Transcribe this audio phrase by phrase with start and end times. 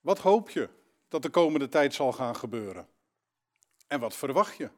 [0.00, 0.68] Wat hoop je
[1.08, 2.88] dat de komende tijd zal gaan gebeuren?
[3.86, 4.70] En wat verwacht je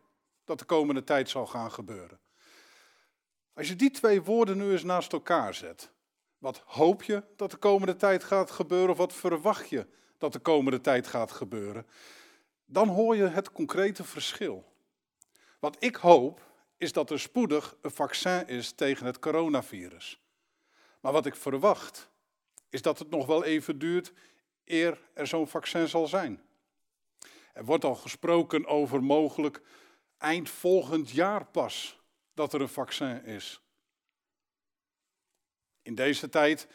[0.45, 2.21] dat de komende tijd zal gaan gebeuren?
[3.55, 5.93] Als je die twee woorden nu eens naast elkaar zet,
[6.39, 9.87] wat hoop je dat de komende tijd gaat gebeuren of wat verwacht je
[10.19, 11.87] dat de komende tijd gaat gebeuren?
[12.65, 14.73] Dan hoor je het concrete verschil.
[15.59, 20.21] Wat ik hoop is dat er spoedig een vaccin is tegen het coronavirus.
[21.01, 22.11] Maar wat ik verwacht
[22.69, 24.13] is dat het nog wel even duurt
[24.73, 26.43] eer er zo'n vaccin zal zijn.
[27.53, 29.63] Er wordt al gesproken over mogelijk
[30.19, 32.01] eind volgend jaar pas
[32.35, 33.61] dat er een vaccin is.
[35.83, 36.69] In deze tijd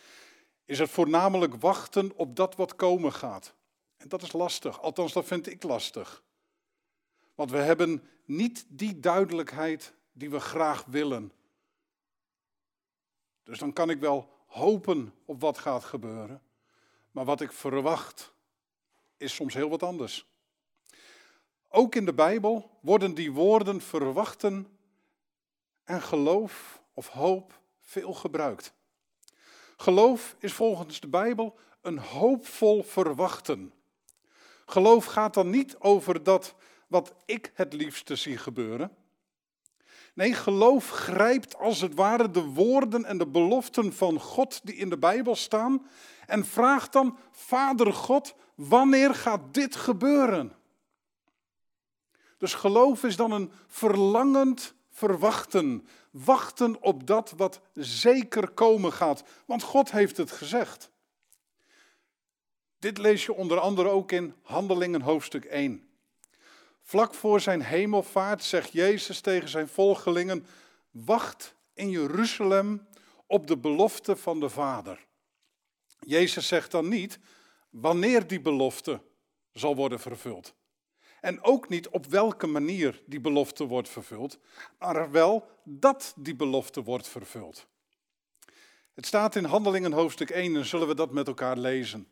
[0.66, 3.56] is het voornamelijk wachten op dat wat komen gaat.
[3.98, 6.24] En dat is lastig, althans dat vind ik lastig.
[7.36, 11.32] Want we hebben niet die duidelijkheid die we graag willen.
[13.44, 16.42] Dus dan kan ik wel hopen op wat gaat gebeuren.
[17.18, 18.34] Maar wat ik verwacht
[19.18, 20.26] is soms heel wat anders.
[21.70, 24.68] Ook in de Bijbel worden die woorden verwachten
[25.84, 28.74] en geloof of hoop veel gebruikt.
[29.78, 33.74] Geloof is volgens de Bijbel een hoopvol verwachten.
[34.66, 36.56] Geloof gaat dan niet over dat
[36.88, 38.96] wat ik het liefste zie gebeuren.
[40.14, 44.90] Nee, geloof grijpt als het ware de woorden en de beloften van God die in
[44.90, 45.88] de Bijbel staan
[46.28, 50.56] en vraagt dan, Vader God, wanneer gaat dit gebeuren?
[52.38, 59.64] Dus geloof is dan een verlangend verwachten, wachten op dat wat zeker komen gaat, want
[59.64, 60.92] God heeft het gezegd.
[62.80, 65.90] Dit lees je onder andere ook in Handelingen hoofdstuk 1.
[66.82, 70.46] Vlak voor zijn hemelvaart zegt Jezus tegen zijn volgelingen:
[70.92, 72.88] Wacht in Jeruzalem
[73.26, 75.07] op de belofte van de Vader.
[76.00, 77.20] Jezus zegt dan niet
[77.70, 79.02] wanneer die belofte
[79.54, 80.56] zal worden vervuld.
[81.22, 84.40] En ook niet op welke manier die belofte wordt vervuld,
[84.80, 87.68] maar wel dat die belofte wordt vervuld.
[88.94, 92.08] Het staat in Handelingen hoofdstuk 1 en zullen we dat met elkaar lezen.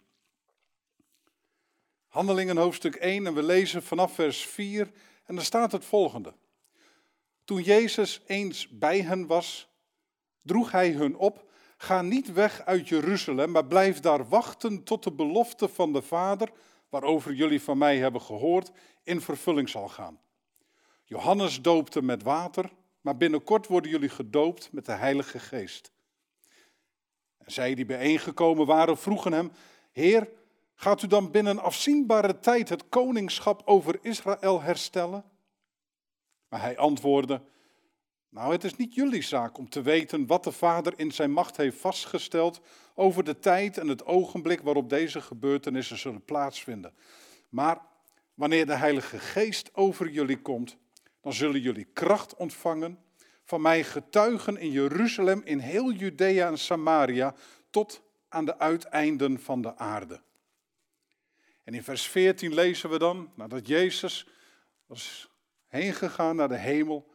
[2.08, 4.92] Handelingen hoofdstuk 1 en we lezen vanaf vers 4
[5.26, 6.34] en daar staat het volgende.
[7.44, 9.70] Toen Jezus eens bij hen was,
[10.42, 11.52] droeg hij hun op,
[11.86, 16.52] ga niet weg uit Jeruzalem, maar blijf daar wachten tot de belofte van de Vader,
[16.90, 18.72] waarover jullie van mij hebben gehoord,
[19.04, 20.20] in vervulling zal gaan.
[21.04, 25.92] Johannes doopte met water, maar binnenkort worden jullie gedoopt met de Heilige Geest.
[27.38, 29.52] En zij die bijeengekomen waren, vroegen hem,
[29.92, 30.30] Heer,
[30.76, 35.24] Gaat u dan binnen afzienbare tijd het koningschap over Israël herstellen?
[36.50, 37.42] Maar hij antwoordde:
[38.36, 41.58] Nou, het is niet jullie zaak om te weten wat de Vader in zijn macht
[41.58, 42.62] heeft vastgesteld
[42.96, 46.94] over de tijd en het ogenblik waarop deze gebeurtenissen zullen plaatsvinden.
[47.50, 47.82] Maar
[48.34, 50.78] wanneer de Heilige Geest over jullie komt,
[51.22, 53.00] dan zullen jullie kracht ontvangen
[53.44, 57.36] van mij getuigen in Jeruzalem, in heel Judea en Samaria,
[57.70, 60.22] tot aan de uiteinden van de aarde.
[61.64, 64.28] En in vers 14 lezen we dan, nadat Jezus
[64.86, 65.30] was
[65.68, 67.14] heen gegaan naar de hemel,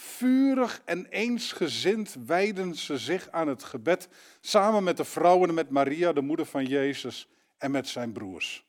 [0.00, 4.08] vurig en eensgezind wijden ze zich aan het gebed,
[4.40, 8.66] samen met de vrouwen en met Maria, de moeder van Jezus, en met zijn broers.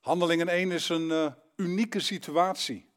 [0.00, 2.88] Handelingen 1 is een uh, unieke situatie.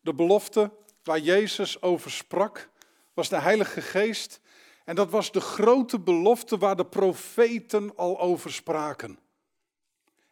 [0.00, 0.72] De belofte
[1.02, 2.68] waar Jezus over sprak,
[3.14, 4.40] was de Heilige Geest.
[4.84, 9.18] En dat was de grote belofte waar de profeten al over spraken.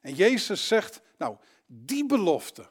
[0.01, 2.69] En Jezus zegt, nou, die belofte,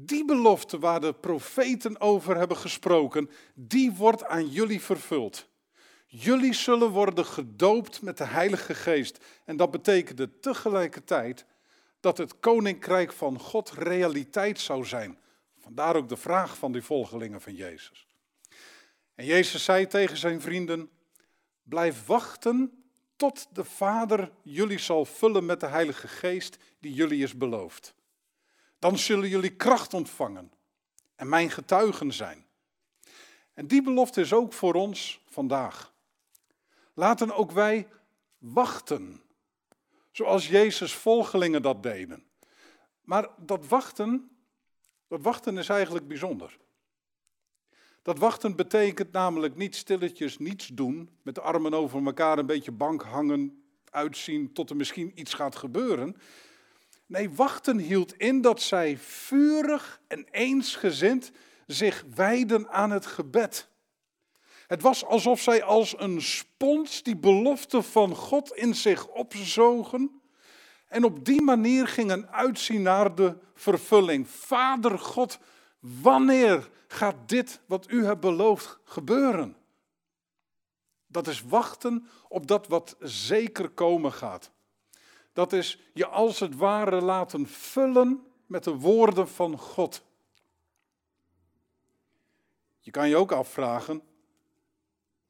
[0.00, 5.48] die belofte waar de profeten over hebben gesproken, die wordt aan jullie vervuld.
[6.06, 9.24] Jullie zullen worden gedoopt met de Heilige Geest.
[9.44, 11.44] En dat betekende tegelijkertijd
[12.00, 15.18] dat het koninkrijk van God realiteit zou zijn.
[15.58, 18.06] Vandaar ook de vraag van die volgelingen van Jezus.
[19.14, 20.90] En Jezus zei tegen zijn vrienden:
[21.62, 22.84] Blijf wachten
[23.16, 27.94] tot de Vader jullie zal vullen met de Heilige Geest die jullie is beloofd.
[28.78, 30.52] Dan zullen jullie kracht ontvangen
[31.14, 32.46] en mijn getuigen zijn.
[33.54, 35.92] En die belofte is ook voor ons vandaag.
[36.94, 37.88] Laten ook wij
[38.38, 39.22] wachten,
[40.10, 42.24] zoals Jezus volgelingen dat deden.
[43.02, 44.30] Maar dat wachten,
[45.08, 46.58] dat wachten is eigenlijk bijzonder.
[48.02, 52.72] Dat wachten betekent namelijk niet stilletjes niets doen, met de armen over elkaar een beetje
[52.72, 56.16] bank hangen, uitzien tot er misschien iets gaat gebeuren.
[57.08, 61.30] Nee, wachten hield in dat zij vurig en eensgezind
[61.66, 63.68] zich wijden aan het gebed.
[64.66, 70.20] Het was alsof zij als een spons die belofte van God in zich opzogen,
[70.88, 74.28] En op die manier gingen uitzien naar de vervulling.
[74.28, 75.38] Vader God,
[75.80, 79.56] wanneer gaat dit wat u hebt beloofd gebeuren?
[81.06, 84.50] Dat is wachten op dat wat zeker komen gaat.
[85.38, 90.02] Dat is je als het ware laten vullen met de woorden van God.
[92.80, 94.02] Je kan je ook afvragen,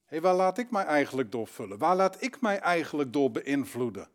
[0.05, 1.79] hé, waar laat ik mij eigenlijk door vullen?
[1.79, 4.09] Waar laat ik mij eigenlijk door beïnvloeden?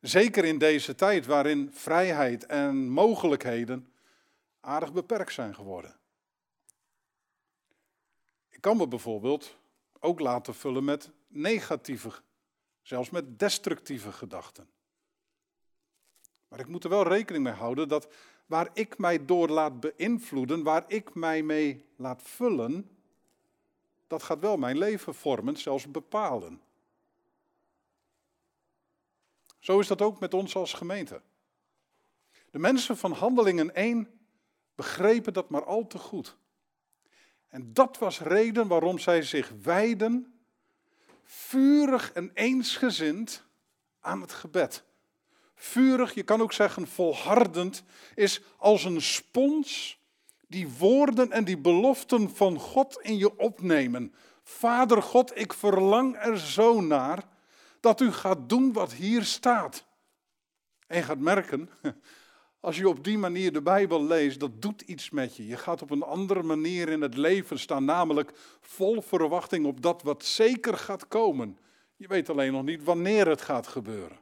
[0.00, 3.92] Zeker in deze tijd waarin vrijheid en mogelijkheden
[4.60, 5.96] aardig beperkt zijn geworden.
[8.48, 9.56] Ik kan me bijvoorbeeld
[10.00, 12.24] ook laten vullen met negatieve,
[12.86, 14.68] zelfs met destructieve gedachten.
[16.48, 18.08] Maar ik moet er wel rekening mee houden dat
[18.46, 22.90] waar ik mij door laat beïnvloeden, waar ik mij mee laat vullen,
[24.06, 26.60] dat gaat wel mijn leven vormen, zelfs bepalen.
[29.58, 31.22] Zo is dat ook met ons als gemeente.
[32.50, 34.20] De mensen van Handelingen 1
[34.74, 36.36] begrepen dat maar al te goed.
[37.48, 40.35] En dat was reden waarom zij zich wijden,
[41.26, 43.42] vurig en eensgezind
[44.00, 44.84] aan het gebed.
[45.54, 47.82] Vurig, je kan ook zeggen volhardend,
[48.14, 49.98] is als een spons
[50.48, 54.14] die woorden en die beloften van God in je opnemen.
[54.42, 57.24] Vader God, ik verlang er zo naar
[57.80, 59.84] dat u gaat doen wat hier staat.
[60.86, 61.70] En je gaat merken,
[62.66, 65.46] als je op die manier de Bijbel leest, dat doet iets met je.
[65.46, 70.02] Je gaat op een andere manier in het leven staan, namelijk vol verwachting op dat
[70.02, 71.58] wat zeker gaat komen.
[71.96, 74.18] Je weet alleen nog niet wanneer het gaat gebeuren.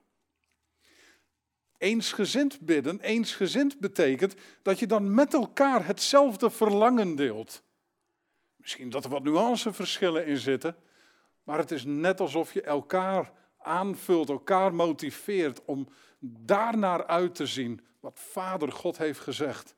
[1.78, 7.62] Eensgezind bidden, eensgezind betekent dat je dan met elkaar hetzelfde verlangen deelt.
[8.56, 10.76] Misschien dat er wat nuanceverschillen in zitten,
[11.42, 15.88] maar het is net alsof je elkaar aanvult, elkaar motiveert om
[16.18, 19.74] daarnaar uit te zien wat Vader God heeft gezegd.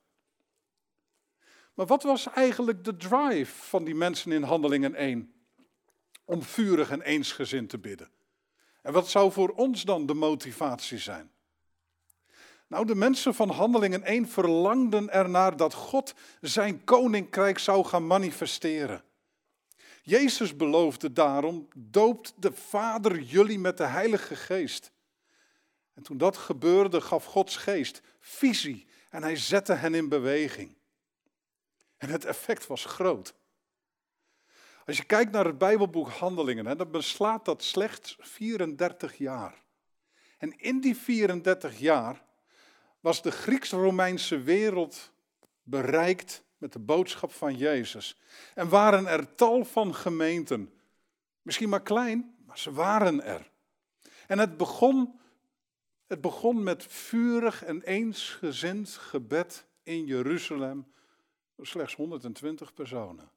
[1.74, 5.34] Maar wat was eigenlijk de drive van die mensen in Handelingen 1?
[6.24, 8.10] Om vurig en eensgezind te bidden.
[8.82, 11.30] En wat zou voor ons dan de motivatie zijn?
[12.66, 19.04] Nou, de mensen van Handelingen 1 verlangden ernaar dat God zijn koninkrijk zou gaan manifesteren.
[20.02, 24.94] Jezus beloofde daarom, doopt de Vader jullie met de Heilige Geest.
[25.96, 30.76] En toen dat gebeurde, gaf Gods geest visie en hij zette hen in beweging.
[31.96, 33.34] En het effect was groot.
[34.86, 39.62] Als je kijkt naar het Bijbelboek Handelingen, dan beslaat dat slechts 34 jaar.
[40.38, 42.24] En in die 34 jaar
[43.00, 45.12] was de Grieks-Romeinse wereld
[45.62, 48.20] bereikt met de boodschap van Jezus.
[48.54, 50.72] En waren er tal van gemeenten.
[51.42, 53.50] Misschien maar klein, maar ze waren er.
[54.26, 55.20] En het begon,
[56.06, 60.86] het begon met vurig en eensgezind gebed in Jeruzalem.
[61.60, 63.30] Slechts 120 personen.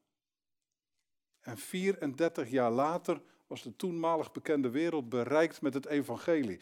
[1.39, 6.57] En 34 jaar later was de toenmalig bekende wereld bereikt met het evangelie.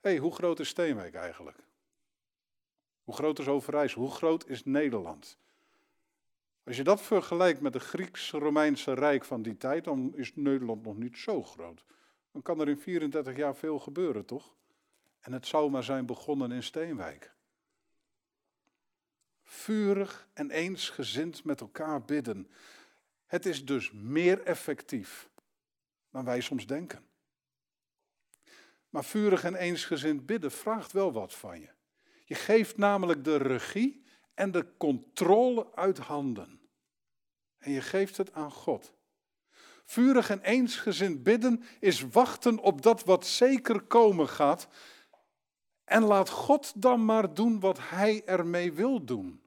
[0.00, 1.58] Hé, hey, hoe groot is Steenwijk eigenlijk?
[3.04, 4.00] Hoe groot is Overijssel?
[4.00, 5.38] Hoe groot is Nederland?
[6.64, 10.96] Als je dat vergelijkt met het Grieks-Romeinse Rijk van die tijd, dan is Nederland nog
[10.96, 11.84] niet zo groot.
[12.32, 14.54] Dan kan er in 34 jaar veel gebeuren, toch?
[15.20, 17.32] En het zou maar zijn begonnen in Steenwijk.
[19.42, 22.50] Vurig en eensgezind met elkaar bidden.
[23.26, 25.28] Het is dus meer effectief
[26.10, 27.06] dan wij soms denken.
[28.88, 31.68] Maar vurig en eensgezind bidden vraagt wel wat van je.
[32.24, 34.04] Je geeft namelijk de regie
[34.34, 36.60] en de controle uit handen.
[37.58, 38.92] En je geeft het aan God.
[39.84, 44.68] Vurig en eensgezind bidden is wachten op dat wat zeker komen gaat.
[45.88, 49.42] En laat God dan maar doen wat Hij ermee wil doen.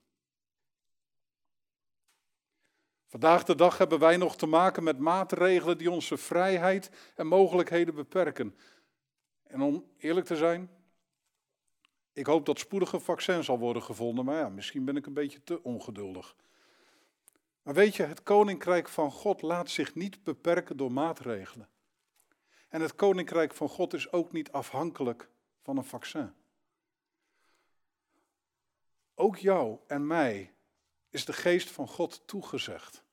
[3.08, 7.96] Vandaag de dag hebben wij nog te maken met maatregelen die onze vrijheid en mogelijkheden
[7.96, 8.56] beperken.
[9.44, 10.70] En om eerlijk te zijn,
[12.14, 15.14] ik hoop dat spoedig een vaccin zal worden gevonden, maar ja, misschien ben ik een
[15.14, 16.36] beetje te ongeduldig.
[17.64, 21.70] Maar weet je, het koninkrijk van God laat zich niet beperken door maatregelen.
[22.70, 25.30] En het koninkrijk van God is ook niet afhankelijk
[25.62, 26.34] van een vaccin.
[29.16, 30.54] Ook jou en mij
[31.10, 33.04] is de geest van God toegezegd.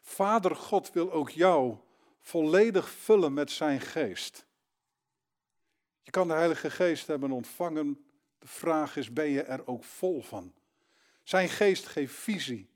[0.00, 1.76] Vader God wil ook jou
[2.20, 4.46] volledig vullen met zijn geest.
[6.02, 8.04] Je kan de Heilige Geest hebben ontvangen.
[8.38, 10.54] De vraag is, ben je er ook vol van?
[11.22, 12.70] Zijn geest geeft visie.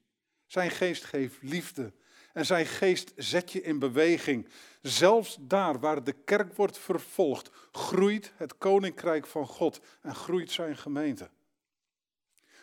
[0.47, 1.93] Zijn geest geeft liefde.
[2.33, 4.49] En zijn geest zet je in beweging.
[4.83, 10.77] Zelfs daar waar de kerk wordt vervolgd, groeit het koninkrijk van God en groeit zijn
[10.77, 11.31] gemeente.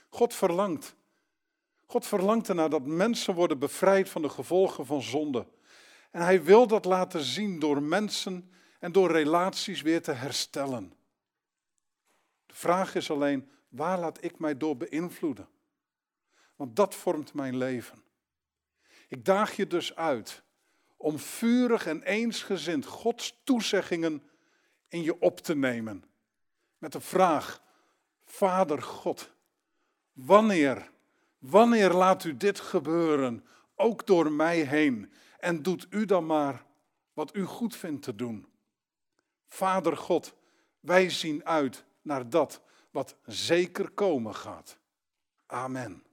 [0.10, 0.96] God verlangt.
[1.86, 5.48] God verlangt ernaar dat mensen worden bevrijd van de gevolgen van zonde.
[6.12, 10.94] En hij wil dat laten zien door mensen en door relaties weer te herstellen.
[12.46, 15.48] De vraag is alleen, waar laat ik mij door beïnvloeden?
[16.56, 18.04] Want dat vormt mijn leven.
[19.10, 20.44] Ik daag je dus uit
[20.98, 24.24] om vurig en eensgezind Gods toezeggingen
[24.88, 26.04] in je op te nemen.
[26.78, 27.62] Met de vraag,
[28.26, 29.32] Vader God,
[30.14, 30.92] wanneer,
[31.38, 35.14] wanneer laat u dit gebeuren, ook door mij heen?
[35.40, 36.66] En doet u dan maar
[37.14, 38.48] wat u goed vindt te doen.
[39.48, 40.36] Vader God,
[40.80, 42.62] wij zien uit naar dat
[42.92, 44.78] wat zeker komen gaat.
[45.46, 46.04] Amen.